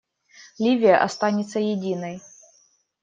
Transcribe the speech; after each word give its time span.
Ливия 0.57 0.97
останется 0.97 1.59
единой. 1.59 2.23